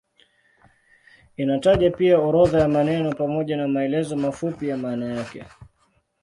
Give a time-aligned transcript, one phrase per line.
[1.35, 5.45] Inataja pia orodha ya maneno pamoja na maelezo mafupi ya maana yake.